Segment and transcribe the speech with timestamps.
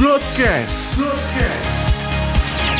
[0.00, 0.96] Broadcast.
[0.96, 1.76] Broadcast.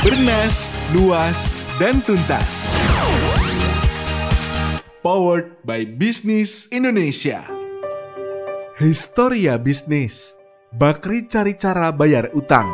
[0.01, 2.73] Bernas, luas, dan tuntas.
[5.05, 7.45] Powered by Business Indonesia.
[8.81, 10.33] Historia bisnis.
[10.73, 12.73] Bakri cari cara bayar utang.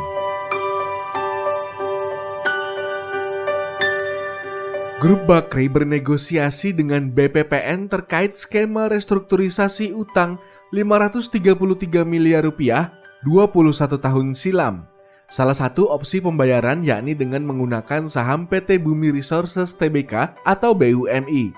[5.03, 10.39] Grup Bakri bernegosiasi dengan BPPN terkait skema restrukturisasi utang
[10.71, 12.95] 533 miliar rupiah
[13.25, 14.85] 21 tahun silam.
[15.27, 21.51] Salah satu opsi pembayaran yakni dengan menggunakan saham PT Bumi Resources Tbk atau BUMI.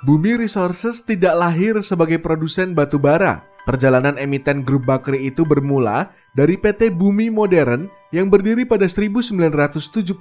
[0.00, 3.44] Bumi Resources tidak lahir sebagai produsen batu bara.
[3.68, 10.16] Perjalanan emiten grup Bakri itu bermula dari PT Bumi Modern yang berdiri pada 1973.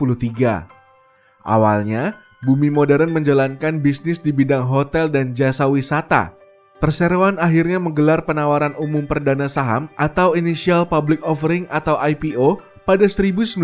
[1.48, 6.39] Awalnya, Bumi Modern menjalankan bisnis di bidang hotel dan jasa wisata.
[6.80, 13.60] Perseroan akhirnya menggelar penawaran umum perdana saham atau Initial Public Offering atau IPO pada 1990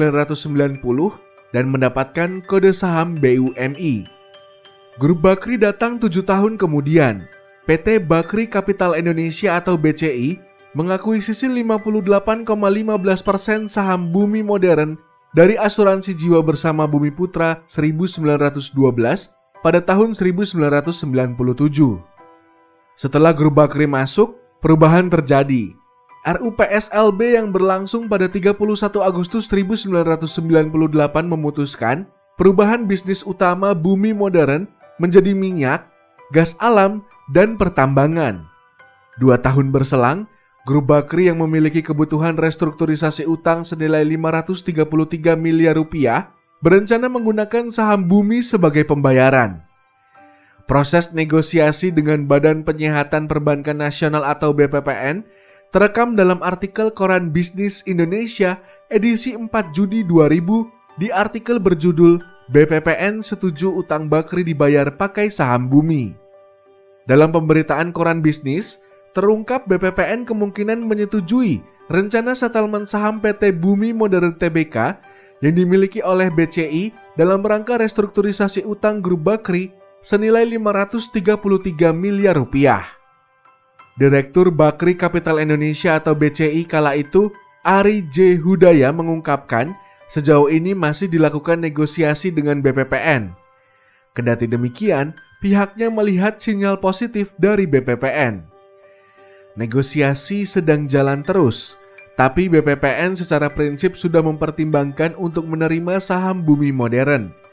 [1.55, 4.03] dan mendapatkan kode saham BUMI.
[4.99, 7.23] Grup Bakri datang tujuh tahun kemudian.
[7.63, 10.38] PT Bakri Capital Indonesia atau BCI
[10.75, 15.00] mengakuisisi 58,15% saham Bumi Modern
[15.31, 18.75] dari asuransi jiwa bersama Bumi Putra 1912
[19.63, 22.14] pada tahun 1997.
[22.95, 25.75] Setelah grup Bakri masuk, perubahan terjadi.
[26.23, 28.55] RUPSLB yang berlangsung pada 31
[29.03, 30.23] Agustus 1998
[31.27, 32.07] memutuskan
[32.39, 34.66] perubahan bisnis utama Bumi Modern
[34.97, 35.91] menjadi minyak,
[36.31, 37.03] gas alam,
[37.35, 38.47] dan pertambangan.
[39.19, 40.31] Dua tahun berselang,
[40.66, 48.41] Grup Bakri yang memiliki kebutuhan restrukturisasi utang senilai 533 miliar rupiah berencana menggunakan saham bumi
[48.41, 49.64] sebagai pembayaran.
[50.66, 55.22] Proses negosiasi dengan Badan Penyihatan Perbankan Nasional atau BPPN
[55.69, 58.57] terekam dalam artikel Koran Bisnis Indonesia
[58.89, 59.45] edisi 4
[59.77, 62.17] Juni 2000 di artikel berjudul
[62.49, 66.17] BPPN setuju utang Bakri dibayar pakai saham bumi.
[67.06, 68.81] Dalam pemberitaan Koran Bisnis,
[69.13, 71.61] terungkap BPPN kemungkinan menyetujui
[71.94, 74.97] rencana settlement saham PT Bumi Modern Tbk
[75.45, 82.85] yang dimiliki oleh BCI dalam rangka restrukturisasi utang grup Bakri senilai 533 miliar rupiah.
[83.97, 87.33] Direktur Bakri Capital Indonesia atau BCI kala itu,
[87.66, 88.38] Ari J.
[88.38, 89.73] Hudaya mengungkapkan
[90.05, 93.33] sejauh ini masih dilakukan negosiasi dengan BPPN.
[94.13, 98.45] Kendati demikian, pihaknya melihat sinyal positif dari BPPN.
[99.57, 101.81] Negosiasi sedang jalan terus,
[102.13, 107.44] tapi BPPN secara prinsip sudah mempertimbangkan untuk menerima saham bumi modern.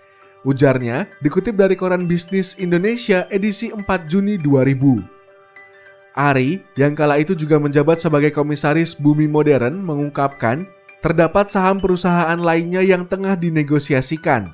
[0.42, 4.98] Ujarnya dikutip dari koran Bisnis Indonesia edisi 4 Juni 2000.
[6.12, 10.69] Ari, yang kala itu juga menjabat sebagai komisaris Bumi Modern, mengungkapkan
[11.00, 14.52] terdapat saham perusahaan lainnya yang tengah dinegosiasikan.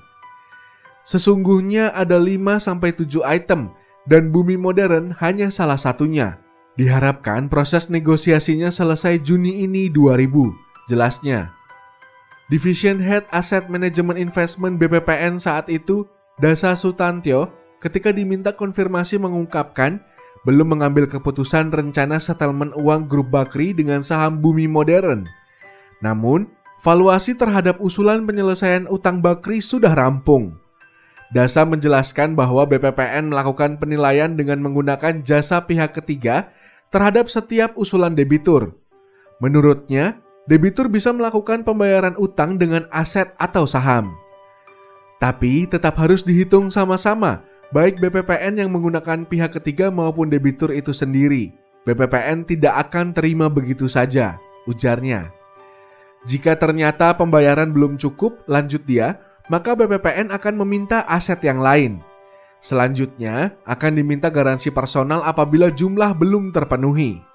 [1.09, 3.73] Sesungguhnya ada 5-7 item
[4.05, 6.37] dan Bumi Modern hanya salah satunya.
[6.79, 10.53] Diharapkan proses negosiasinya selesai Juni ini 2000,
[10.87, 11.58] jelasnya.
[12.49, 16.09] Division Head Asset Management Investment BPPN saat itu,
[16.41, 20.01] Dasa Sutantyo, ketika diminta konfirmasi mengungkapkan
[20.49, 25.29] belum mengambil keputusan rencana settlement uang grup Bakri dengan saham bumi modern.
[26.01, 26.49] Namun,
[26.81, 30.57] valuasi terhadap usulan penyelesaian utang Bakri sudah rampung.
[31.37, 36.49] Dasa menjelaskan bahwa BPPN melakukan penilaian dengan menggunakan jasa pihak ketiga
[36.89, 38.73] terhadap setiap usulan debitur.
[39.37, 44.17] Menurutnya, debitur bisa melakukan pembayaran utang dengan aset atau saham.
[45.21, 51.53] Tapi tetap harus dihitung sama-sama, baik BPPN yang menggunakan pihak ketiga maupun debitur itu sendiri.
[51.85, 55.31] BPPN tidak akan terima begitu saja, ujarnya.
[56.25, 59.21] Jika ternyata pembayaran belum cukup, lanjut dia,
[59.53, 62.01] maka BPPN akan meminta aset yang lain.
[62.59, 67.28] Selanjutnya, akan diminta garansi personal apabila jumlah belum terpenuhi.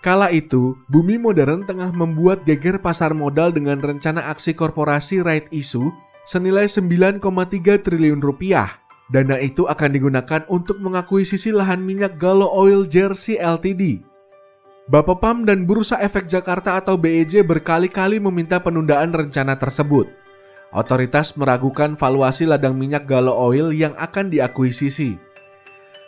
[0.00, 5.92] Kala itu, Bumi Modern tengah membuat geger pasar modal dengan rencana aksi korporasi right issue
[6.24, 7.20] senilai 9,3
[7.84, 8.80] triliun rupiah.
[9.12, 14.00] Dana itu akan digunakan untuk mengakuisisi lahan minyak Galo Oil Jersey Ltd.
[14.88, 20.08] Bapepam dan Bursa Efek Jakarta atau BEJ berkali-kali meminta penundaan rencana tersebut.
[20.72, 25.20] Otoritas meragukan valuasi ladang minyak Galo Oil yang akan diakuisisi.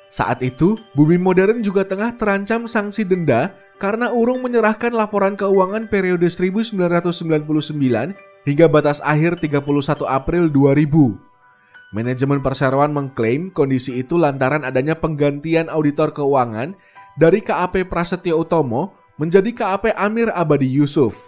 [0.09, 6.31] Saat itu, Bumi Modern juga tengah terancam sanksi denda karena urung menyerahkan laporan keuangan periode
[6.31, 7.43] 1999
[8.47, 11.19] hingga batas akhir 31 April 2000.
[11.91, 16.79] Manajemen perseroan mengklaim kondisi itu lantaran adanya penggantian auditor keuangan
[17.19, 21.19] dari KAP Prasetyo Utomo menjadi KAP Amir Abadi Yusuf.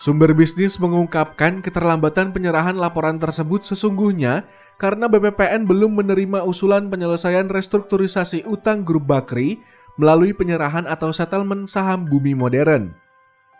[0.00, 4.48] Sumber bisnis mengungkapkan keterlambatan penyerahan laporan tersebut sesungguhnya
[4.80, 9.60] karena BPPN belum menerima usulan penyelesaian restrukturisasi utang grup Bakri
[9.96, 12.94] melalui penyerahan atau settlement saham bumi modern.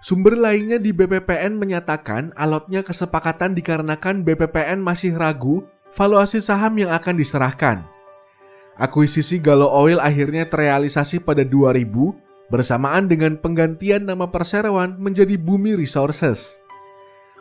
[0.05, 5.65] Sumber lainnya di BPPN menyatakan alotnya kesepakatan dikarenakan BPPN masih ragu
[5.97, 7.89] valuasi saham yang akan diserahkan.
[8.77, 11.89] Akuisisi Galo Oil akhirnya terrealisasi pada 2000
[12.53, 16.61] bersamaan dengan penggantian nama perseroan menjadi Bumi Resources.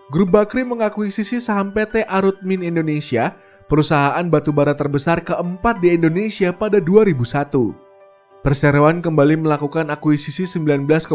[0.08, 3.36] Grup Bakri mengakuisisi saham PT Arutmin Indonesia,
[3.68, 7.83] perusahaan batubara terbesar keempat di Indonesia pada 2001.
[8.44, 11.08] Perseroan kembali melakukan akuisisi 19,99%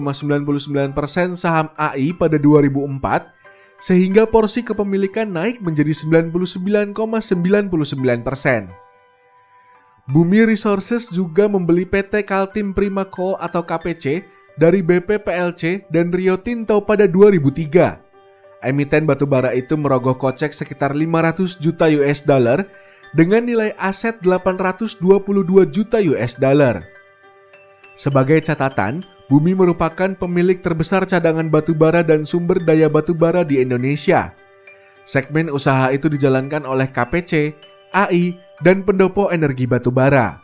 [1.36, 8.72] saham AI pada 2004 sehingga porsi kepemilikan naik menjadi 99,99%.
[10.08, 14.24] Bumi Resources juga membeli PT Kaltim Prima Coal atau KPC
[14.56, 18.64] dari BP PLC dan Rio Tinto pada 2003.
[18.64, 22.64] Emiten batubara itu merogoh kocek sekitar 500 juta US dollar
[23.12, 24.96] dengan nilai aset 822
[25.68, 26.96] juta US dollar.
[27.98, 34.32] Sebagai catatan, Bumi merupakan pemilik terbesar cadangan batubara dan sumber daya batubara di Indonesia.
[35.04, 37.52] Segmen usaha itu dijalankan oleh KPC,
[37.92, 40.40] AI, dan pendopo energi batubara.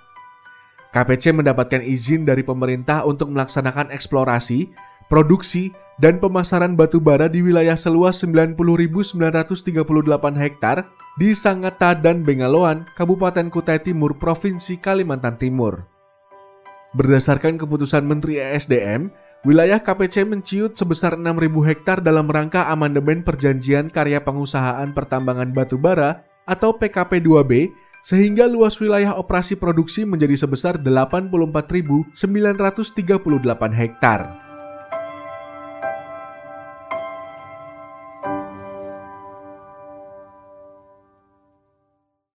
[0.92, 4.68] KPC mendapatkan izin dari pemerintah untuk melaksanakan eksplorasi,
[5.08, 9.16] produksi, dan pemasaran batubara di wilayah seluas 90.938
[10.36, 10.84] hektar
[11.16, 15.94] di Sangata dan Bengaloan, Kabupaten Kutai Timur, Provinsi Kalimantan Timur.
[16.94, 19.11] Berdasarkan keputusan Menteri ESDM,
[19.43, 26.70] wilayah KPC menciut sebesar 6.000 hektar dalam rangka amandemen Perjanjian Karya Pengusahaan Pertambangan Batubara atau
[26.79, 27.75] PKP 2B
[28.06, 32.14] sehingga luas wilayah operasi produksi menjadi sebesar 84.938
[33.75, 34.44] hektar.